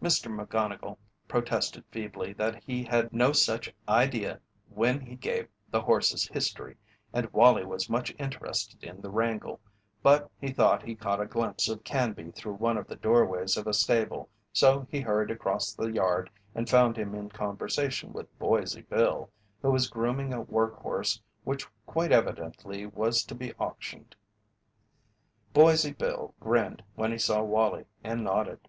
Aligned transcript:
Mr. 0.00 0.30
McGonnigle 0.32 0.96
protested 1.26 1.84
feebly 1.90 2.32
that 2.32 2.62
he 2.62 2.84
had 2.84 3.12
no 3.12 3.32
such 3.32 3.74
idea 3.88 4.38
when 4.68 5.00
he 5.00 5.16
gave 5.16 5.48
the 5.72 5.80
horse's 5.80 6.28
history, 6.28 6.76
and 7.12 7.28
Wallie 7.32 7.64
was 7.64 7.90
much 7.90 8.14
interested 8.16 8.84
in 8.84 9.00
the 9.00 9.10
wrangle, 9.10 9.58
but 10.04 10.30
he 10.40 10.52
thought 10.52 10.84
he 10.84 10.94
caught 10.94 11.20
a 11.20 11.26
glimpse 11.26 11.68
of 11.68 11.82
Canby 11.82 12.30
through 12.30 12.52
one 12.62 12.76
of 12.78 12.86
the 12.86 12.94
doorways 12.94 13.56
of 13.56 13.66
a 13.66 13.74
stable 13.74 14.28
so 14.52 14.86
he 14.88 15.00
hurried 15.00 15.32
across 15.32 15.72
the 15.74 15.90
yard 15.90 16.30
and 16.54 16.70
found 16.70 16.96
him 16.96 17.12
in 17.16 17.28
conversation 17.28 18.12
with 18.12 18.38
Boise 18.38 18.82
Bill, 18.82 19.30
who 19.62 19.72
was 19.72 19.90
grooming 19.90 20.32
a 20.32 20.42
work 20.42 20.74
horse 20.76 21.20
which 21.42 21.66
quite 21.86 22.12
evidently 22.12 22.86
was 22.86 23.24
to 23.24 23.34
be 23.34 23.52
auctioned. 23.54 24.14
Boise 25.52 25.90
Bill 25.92 26.36
grinned 26.38 26.84
when 26.94 27.10
he 27.10 27.18
saw 27.18 27.42
Wallie 27.42 27.86
and 28.04 28.22
nodded. 28.22 28.68